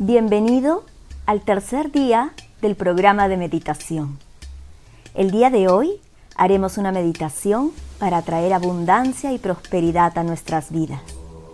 [0.00, 0.84] Bienvenido
[1.26, 4.16] al tercer día del programa de meditación.
[5.12, 6.00] El día de hoy
[6.36, 11.00] haremos una meditación para traer abundancia y prosperidad a nuestras vidas.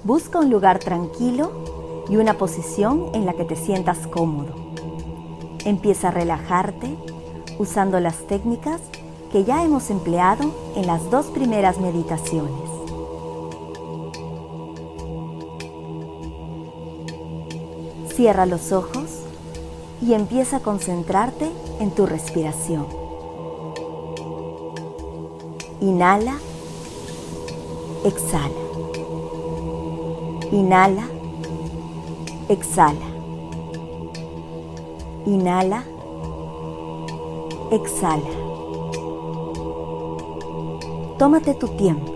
[0.03, 4.55] Busca un lugar tranquilo y una posición en la que te sientas cómodo.
[5.65, 6.99] Empieza a relajarte
[7.59, 8.83] usando las técnicas
[9.33, 12.74] que ya hemos empleado en las dos primeras meditaciones.
[18.15, 19.25] Cierra los ojos
[20.01, 21.51] y empieza a concentrarte
[21.81, 22.87] en tu respiración.
[25.81, 26.37] Inhala,
[28.05, 28.49] exhala.
[30.53, 31.09] Inhala,
[32.49, 33.07] exhala.
[35.27, 35.85] Inhala,
[37.73, 38.31] exhala.
[41.19, 42.14] Tómate tu tiempo.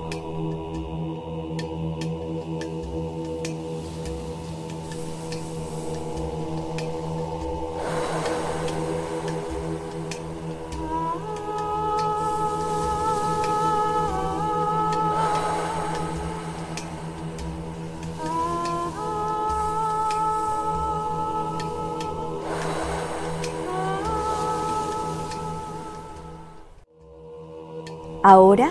[28.29, 28.71] Ahora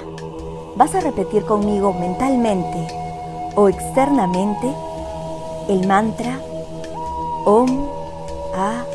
[0.76, 2.88] vas a repetir conmigo mentalmente
[3.56, 4.72] o externamente
[5.68, 6.40] el mantra
[7.44, 7.88] Om
[8.54, 8.86] A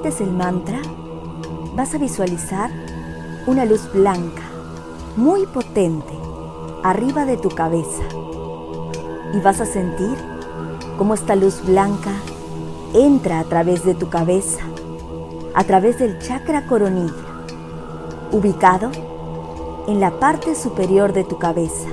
[0.00, 0.78] repites el mantra,
[1.74, 2.70] vas a visualizar
[3.46, 4.42] una luz blanca,
[5.14, 6.12] muy potente,
[6.82, 8.02] arriba de tu cabeza.
[9.34, 10.16] Y vas a sentir
[10.96, 12.12] cómo esta luz blanca
[12.94, 14.60] entra a través de tu cabeza,
[15.54, 17.12] a través del chakra coronilla,
[18.32, 18.90] ubicado
[19.86, 21.88] en la parte superior de tu cabeza.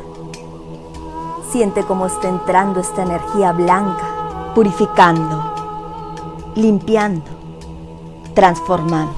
[1.51, 5.53] Siente cómo está entrando esta energía blanca, purificando,
[6.55, 7.36] limpiando,
[8.37, 9.15] transformando.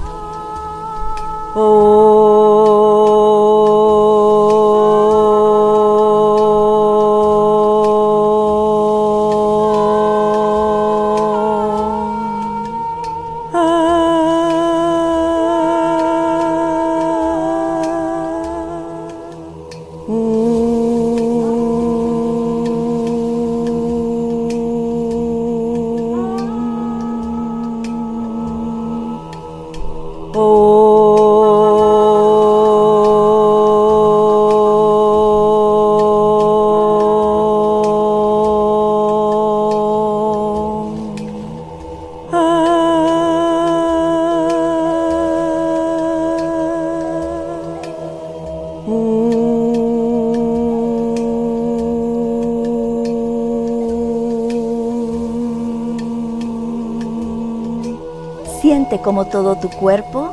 [58.98, 60.32] Como todo tu cuerpo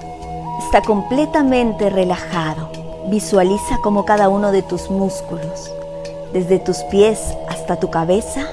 [0.59, 2.69] está completamente relajado.
[3.07, 5.71] Visualiza como cada uno de tus músculos,
[6.33, 8.45] desde tus pies hasta tu cabeza,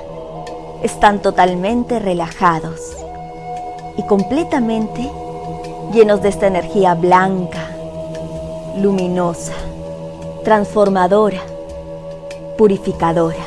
[0.82, 2.80] están totalmente relajados
[3.96, 5.10] y completamente
[5.92, 7.66] llenos de esta energía blanca,
[8.76, 9.54] luminosa,
[10.44, 11.40] transformadora,
[12.56, 13.44] purificadora.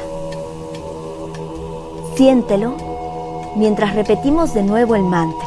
[2.16, 2.74] Siéntelo
[3.56, 5.47] mientras repetimos de nuevo el mantra.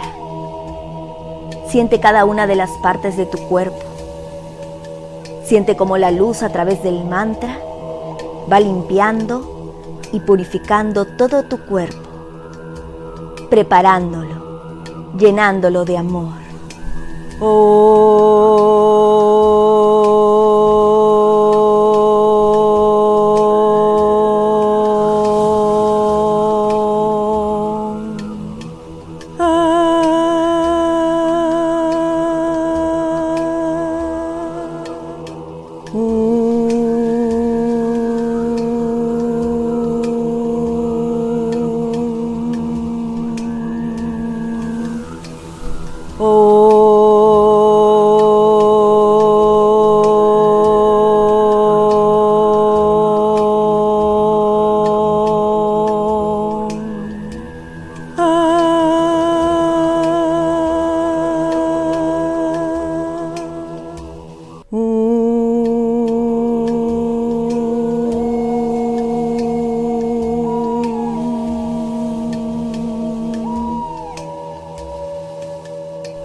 [1.70, 3.78] Siente cada una de las partes de tu cuerpo.
[5.44, 7.60] Siente como la luz a través del mantra
[8.50, 12.08] va limpiando y purificando todo tu cuerpo,
[13.48, 14.82] preparándolo,
[15.16, 16.40] llenándolo de amor.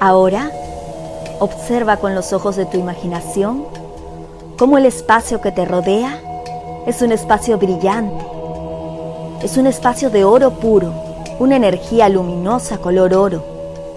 [0.05, 0.51] Ahora,
[1.39, 3.65] observa con los ojos de tu imaginación
[4.55, 6.21] cómo el espacio que te rodea
[6.85, 8.23] es un espacio brillante.
[9.41, 10.93] Es un espacio de oro puro,
[11.39, 13.43] una energía luminosa color oro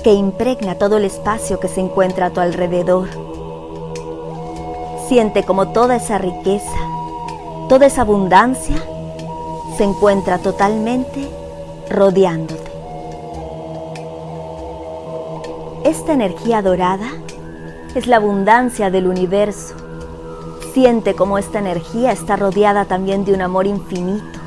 [0.03, 3.09] que impregna todo el espacio que se encuentra a tu alrededor.
[5.09, 6.79] Siente como toda esa riqueza,
[7.69, 8.77] toda esa abundancia
[9.77, 11.29] se encuentra totalmente
[11.91, 12.68] rodeándote.
[15.89, 17.09] Esta energía dorada
[17.95, 19.75] es la abundancia del universo.
[20.75, 24.39] Siente como esta energía está rodeada también de un amor infinito.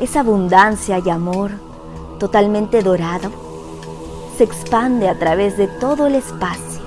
[0.00, 1.50] Esa abundancia y amor
[2.18, 3.30] totalmente dorado
[4.38, 6.80] se expande a través de todo el espacio.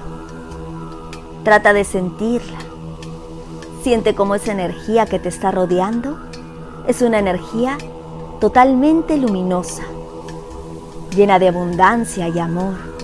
[1.44, 2.58] Trata de sentirla.
[3.84, 6.18] Siente como esa energía que te está rodeando
[6.88, 7.78] es una energía
[8.40, 9.84] totalmente luminosa,
[11.16, 12.95] llena de abundancia y amor.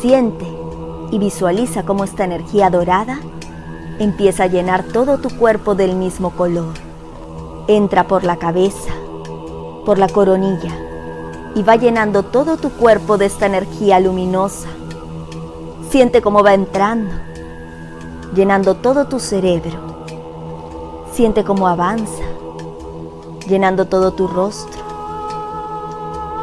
[0.00, 0.46] Siente
[1.10, 3.18] y visualiza cómo esta energía dorada
[3.98, 6.74] empieza a llenar todo tu cuerpo del mismo color.
[7.66, 8.92] Entra por la cabeza,
[9.84, 10.72] por la coronilla
[11.56, 14.68] y va llenando todo tu cuerpo de esta energía luminosa.
[15.90, 17.10] Siente cómo va entrando,
[18.36, 19.96] llenando todo tu cerebro.
[21.12, 22.22] Siente cómo avanza,
[23.48, 24.80] llenando todo tu rostro,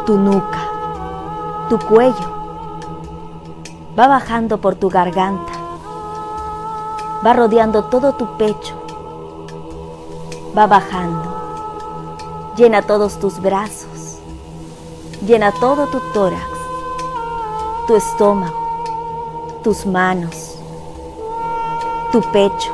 [0.06, 0.60] tu nuca,
[1.70, 2.35] tu cuello.
[3.98, 5.54] Va bajando por tu garganta,
[7.26, 8.76] va rodeando todo tu pecho,
[10.58, 11.24] va bajando,
[12.58, 14.18] llena todos tus brazos,
[15.26, 16.44] llena todo tu tórax,
[17.88, 20.58] tu estómago, tus manos,
[22.12, 22.74] tu pecho,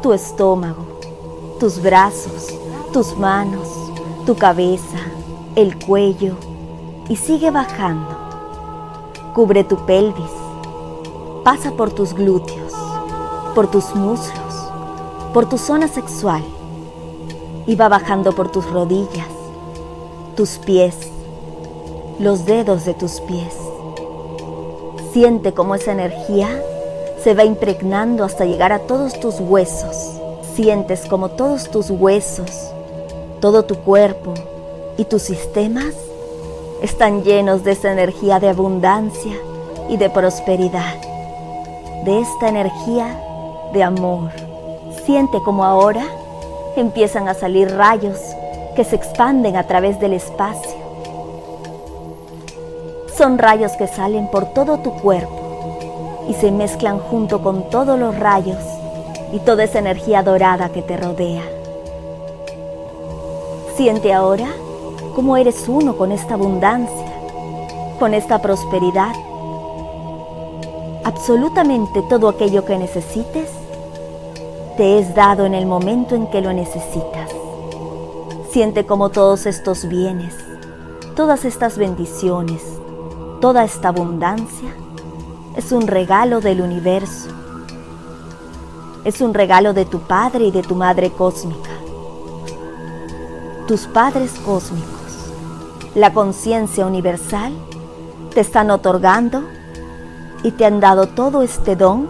[0.00, 0.86] tu estómago,
[1.60, 2.48] tus brazos,
[2.94, 3.68] tus manos,
[4.24, 5.00] tu cabeza,
[5.54, 6.34] el cuello
[7.10, 8.23] y sigue bajando.
[9.34, 10.30] Cubre tu pelvis,
[11.44, 12.72] pasa por tus glúteos,
[13.54, 14.70] por tus muslos,
[15.34, 16.42] por tu zona sexual
[17.66, 19.28] y va bajando por tus rodillas,
[20.36, 20.96] tus pies,
[22.18, 23.54] los dedos de tus pies.
[25.12, 26.48] Siente cómo esa energía
[27.22, 30.14] se va impregnando hasta llegar a todos tus huesos
[30.54, 32.50] sientes como todos tus huesos,
[33.40, 34.34] todo tu cuerpo
[34.96, 35.94] y tus sistemas
[36.84, 39.32] están llenos de esa energía de abundancia
[39.88, 40.94] y de prosperidad,
[42.04, 43.18] de esta energía
[43.72, 44.30] de amor.
[45.06, 46.04] Siente como ahora
[46.76, 48.18] empiezan a salir rayos
[48.76, 50.76] que se expanden a través del espacio.
[53.16, 58.18] Son rayos que salen por todo tu cuerpo y se mezclan junto con todos los
[58.18, 58.62] rayos
[59.32, 61.44] y toda esa energía dorada que te rodea.
[63.74, 64.48] Siente ahora
[65.14, 67.12] cómo eres uno con esta abundancia,
[67.98, 69.14] con esta prosperidad.
[71.04, 73.50] Absolutamente todo aquello que necesites
[74.76, 77.30] te es dado en el momento en que lo necesitas.
[78.50, 80.34] Siente como todos estos bienes,
[81.16, 82.62] todas estas bendiciones,
[83.40, 84.74] toda esta abundancia
[85.56, 87.28] es un regalo del universo
[89.04, 91.70] es un regalo de tu Padre y de tu Madre cósmica.
[93.68, 94.93] Tus padres cósmicos,
[95.94, 97.52] la conciencia universal,
[98.34, 99.44] te están otorgando
[100.42, 102.08] y te han dado todo este don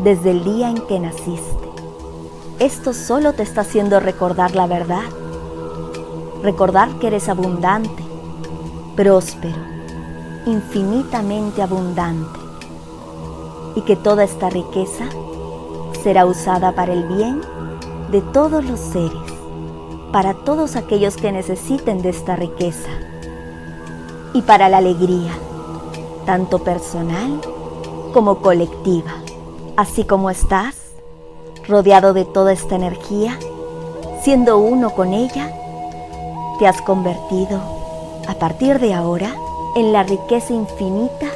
[0.00, 1.68] desde el día en que naciste.
[2.58, 5.04] Esto solo te está haciendo recordar la verdad,
[6.42, 8.02] recordar que eres abundante,
[8.96, 9.58] próspero,
[10.46, 12.40] infinitamente abundante
[13.76, 15.04] y que toda esta riqueza
[16.02, 17.40] será usada para el bien
[18.10, 19.33] de todos los seres,
[20.14, 22.88] para todos aquellos que necesiten de esta riqueza
[24.32, 25.32] y para la alegría,
[26.24, 27.40] tanto personal
[28.12, 29.10] como colectiva.
[29.76, 30.76] Así como estás,
[31.66, 33.36] rodeado de toda esta energía,
[34.22, 35.52] siendo uno con ella,
[36.60, 37.60] te has convertido,
[38.28, 39.34] a partir de ahora,
[39.74, 41.26] en la riqueza infinita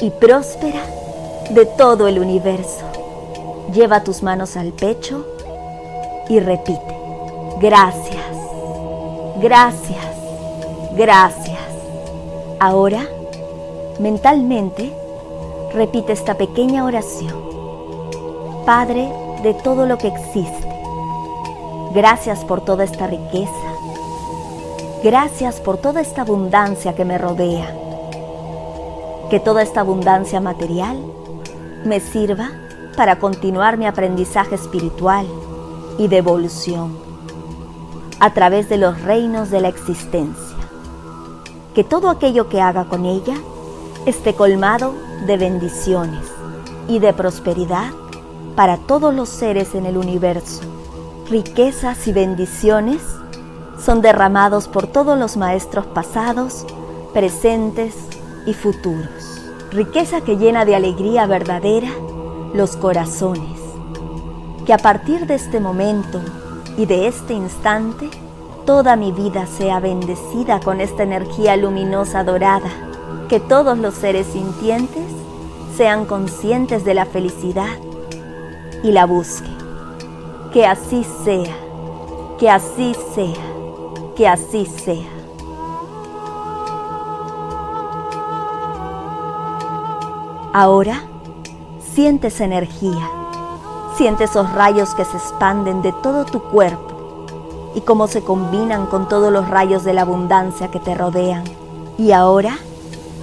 [0.00, 0.82] y próspera
[1.50, 2.84] de todo el universo.
[3.72, 5.24] Lleva tus manos al pecho
[6.28, 6.98] y repite,
[7.60, 8.07] gracias,
[9.40, 10.16] gracias,
[10.96, 11.58] gracias.
[12.60, 13.06] Ahora,
[14.00, 14.92] mentalmente,
[15.72, 17.34] repite esta pequeña oración.
[18.66, 19.08] Padre
[19.42, 20.68] de todo lo que existe,
[21.94, 23.52] gracias por toda esta riqueza.
[25.02, 27.72] Gracias por toda esta abundancia que me rodea.
[29.30, 30.98] Que toda esta abundancia material
[31.84, 32.50] me sirva
[32.96, 35.24] para continuar mi aprendizaje espiritual
[35.98, 37.07] y de evolución
[38.20, 40.56] a través de los reinos de la existencia.
[41.74, 43.36] que todo aquello que haga con ella
[44.04, 44.94] esté colmado
[45.26, 46.26] de bendiciones
[46.88, 47.90] y de prosperidad
[48.56, 50.62] para todos los seres en el universo.
[51.30, 53.00] Riquezas y bendiciones
[53.80, 56.66] son derramados por todos los maestros pasados,
[57.12, 57.94] presentes
[58.44, 59.40] y futuros.
[59.70, 61.90] Riqueza que llena de alegría verdadera
[62.54, 63.60] los corazones.
[64.66, 66.20] Que a partir de este momento
[66.78, 68.08] y de este instante,
[68.64, 72.70] toda mi vida sea bendecida con esta energía luminosa dorada.
[73.28, 75.02] Que todos los seres sintientes
[75.76, 77.76] sean conscientes de la felicidad
[78.84, 79.58] y la busquen.
[80.52, 81.56] Que así sea,
[82.38, 85.08] que así sea, que así sea.
[90.52, 91.02] Ahora
[91.92, 93.10] siente esa energía,
[93.98, 97.26] siente esos rayos que se expanden de todo tu cuerpo
[97.74, 101.42] y cómo se combinan con todos los rayos de la abundancia que te rodean.
[101.98, 102.56] Y ahora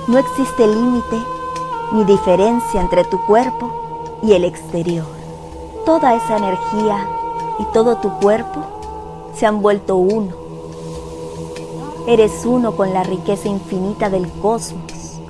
[0.10, 1.17] no existe límite
[1.94, 5.05] ni diferencia entre tu cuerpo y el exterior.
[5.86, 7.08] Toda esa energía
[7.58, 8.60] y todo tu cuerpo
[9.34, 10.34] se han vuelto uno.
[12.05, 15.22] Eres uno con la riqueza infinita del cosmos.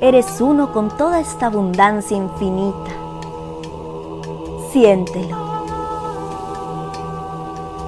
[0.00, 3.05] Eres uno con toda esta abundancia infinita.
[4.76, 5.38] Siéntelo.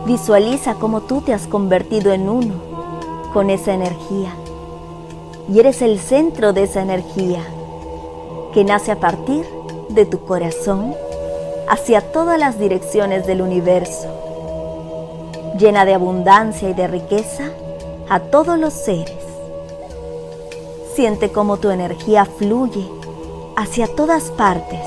[0.07, 2.54] Visualiza cómo tú te has convertido en uno
[3.35, 4.33] con esa energía
[5.52, 7.45] y eres el centro de esa energía
[8.54, 9.45] que nace a partir
[9.90, 10.95] de tu corazón
[11.68, 14.09] hacia todas las direcciones del universo,
[15.59, 17.50] llena de abundancia y de riqueza
[18.09, 19.12] a todos los seres.
[20.95, 22.88] Siente cómo tu energía fluye
[23.57, 24.80] hacia todas partes,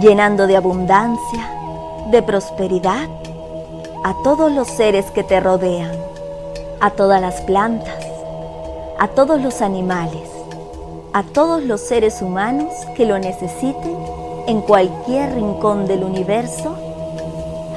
[0.00, 1.50] llenando de abundancia,
[2.10, 3.08] de prosperidad
[4.04, 5.92] a todos los seres que te rodean,
[6.80, 8.04] a todas las plantas,
[8.98, 10.28] a todos los animales,
[11.12, 13.96] a todos los seres humanos que lo necesiten
[14.46, 16.74] en cualquier rincón del universo,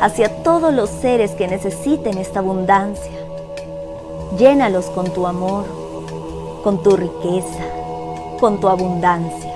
[0.01, 3.11] hacia todos los seres que necesiten esta abundancia.
[4.37, 5.65] Llénalos con tu amor,
[6.63, 7.63] con tu riqueza,
[8.39, 9.46] con tu abundancia.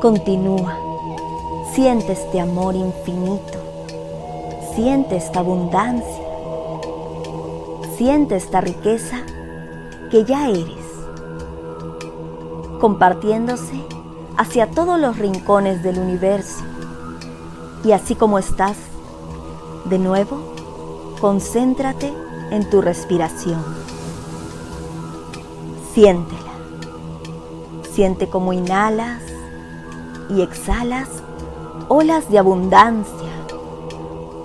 [0.00, 0.78] Continúa,
[1.74, 3.58] siente este amor infinito,
[4.74, 6.24] siente esta abundancia,
[7.98, 9.18] siente esta riqueza
[10.10, 10.86] que ya eres,
[12.80, 13.84] compartiéndose
[14.38, 16.64] hacia todos los rincones del universo.
[17.84, 18.78] Y así como estás,
[19.84, 20.38] de nuevo,
[21.20, 22.10] concéntrate
[22.50, 23.62] en tu respiración.
[25.92, 26.40] Siéntela.
[27.92, 29.29] Siente cómo inhalas
[30.30, 31.08] y exhalas
[31.88, 33.30] olas de abundancia,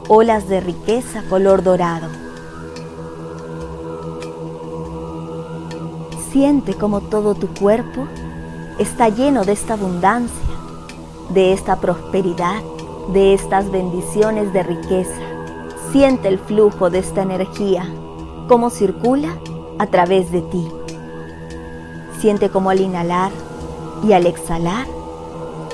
[0.07, 2.25] olas de riqueza color dorado
[6.35, 8.09] Siente como todo tu cuerpo
[8.77, 10.53] está lleno de esta abundancia,
[11.29, 12.61] de esta prosperidad,
[13.13, 15.21] de estas bendiciones de riqueza.
[15.93, 17.85] Siente el flujo de esta energía,
[18.49, 19.29] cómo circula
[19.79, 20.67] a través de ti.
[22.19, 23.31] Siente como al inhalar
[24.03, 24.87] y al exhalar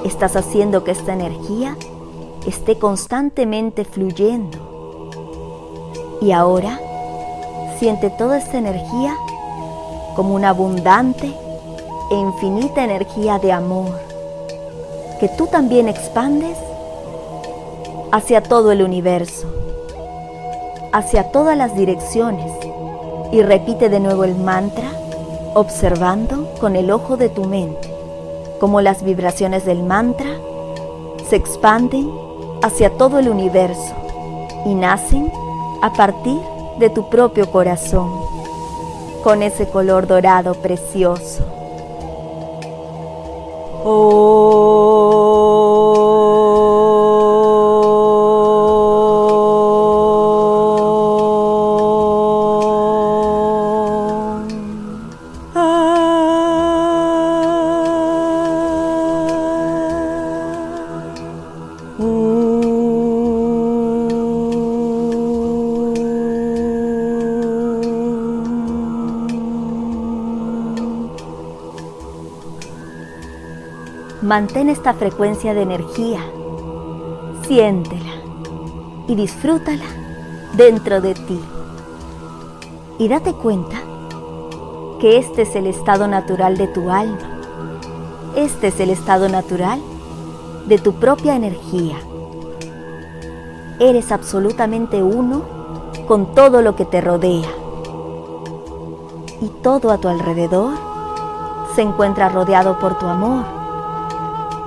[0.03, 1.75] estás haciendo que esta energía
[2.45, 4.57] esté constantemente fluyendo.
[6.21, 6.79] Y ahora
[7.79, 9.15] siente toda esta energía
[10.15, 11.33] como una abundante
[12.11, 13.91] e infinita energía de amor
[15.19, 16.57] que tú también expandes
[18.11, 19.47] hacia todo el universo,
[20.91, 22.51] hacia todas las direcciones
[23.31, 24.91] y repite de nuevo el mantra
[25.53, 27.90] observando con el ojo de tu mente
[28.61, 30.29] cómo las vibraciones del mantra
[31.27, 32.11] se expanden
[32.61, 33.95] hacia todo el universo
[34.67, 35.31] y nacen
[35.81, 36.39] a partir
[36.77, 38.11] de tu propio corazón
[39.23, 41.43] con ese color dorado precioso.
[74.31, 76.21] Mantén esta frecuencia de energía,
[77.45, 78.13] siéntela
[79.05, 79.83] y disfrútala
[80.53, 81.37] dentro de ti.
[82.97, 83.75] Y date cuenta
[85.01, 87.41] que este es el estado natural de tu alma.
[88.37, 89.81] Este es el estado natural
[90.65, 91.97] de tu propia energía.
[93.81, 95.41] Eres absolutamente uno
[96.07, 97.49] con todo lo que te rodea.
[99.41, 100.71] y todo a tu alrededor
[101.75, 103.60] se encuentra rodeado por tu amor.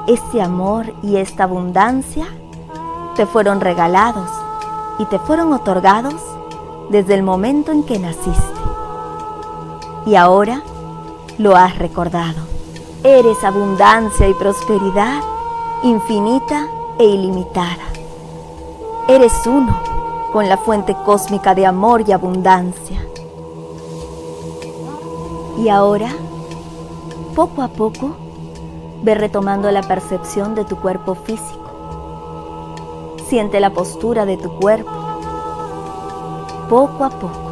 [0.06, 2.26] Este amor y esta abundancia
[3.16, 4.30] te fueron regalados
[4.98, 6.20] y te fueron otorgados
[6.90, 8.60] desde el momento en que naciste.
[10.04, 10.62] Y ahora
[11.38, 12.42] lo has recordado.
[13.02, 15.22] Eres abundancia y prosperidad
[15.82, 16.66] infinita
[16.98, 17.84] e ilimitada.
[19.08, 19.74] Eres uno
[20.34, 23.00] con la fuente cósmica de amor y abundancia.
[25.58, 26.10] Y ahora,
[27.34, 28.23] poco a poco,
[29.04, 31.60] ve retomando la percepción de tu cuerpo físico.
[33.28, 34.90] Siente la postura de tu cuerpo.
[36.70, 37.50] Poco a poco.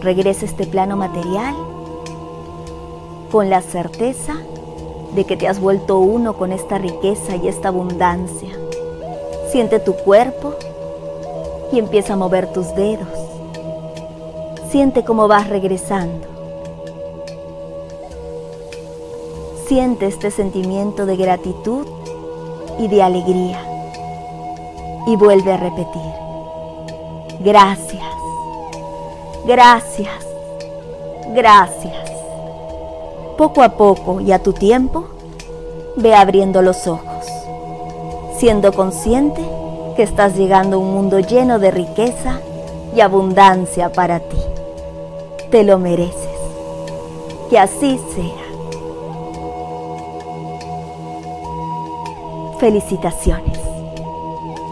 [0.00, 1.56] Regresa este plano material
[3.32, 4.34] con la certeza
[5.16, 8.50] de que te has vuelto uno con esta riqueza y esta abundancia.
[9.50, 10.54] Siente tu cuerpo
[11.72, 13.08] y empieza a mover tus dedos.
[14.70, 16.41] Siente cómo vas regresando.
[19.66, 21.86] Siente este sentimiento de gratitud
[22.78, 23.60] y de alegría.
[25.06, 26.02] Y vuelve a repetir.
[27.40, 28.02] Gracias.
[29.46, 30.26] Gracias.
[31.34, 32.10] Gracias.
[33.38, 35.06] Poco a poco y a tu tiempo,
[35.96, 37.26] ve abriendo los ojos,
[38.36, 39.42] siendo consciente
[39.96, 42.40] que estás llegando a un mundo lleno de riqueza
[42.94, 44.38] y abundancia para ti.
[45.50, 46.16] Te lo mereces.
[47.48, 48.41] Que así sea.
[52.62, 53.58] Felicitaciones.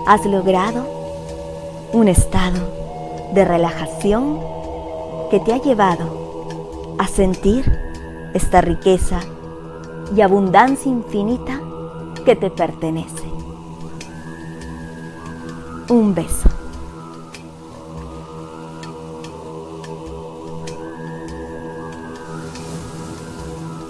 [0.07, 0.87] Has logrado
[1.93, 2.61] un estado
[3.35, 4.39] de relajación
[5.29, 7.65] que te ha llevado a sentir
[8.33, 9.19] esta riqueza
[10.15, 11.61] y abundancia infinita
[12.25, 13.25] que te pertenece.
[15.89, 16.60] Un beso.